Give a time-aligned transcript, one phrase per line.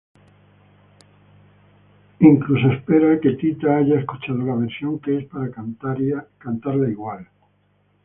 [2.19, 7.27] He incluso espera que Tita haya escuchado la versión que es para cantarla igual.